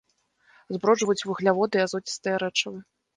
[0.75, 2.81] Зброджваюць вугляводы і азоцістыя рэчывы.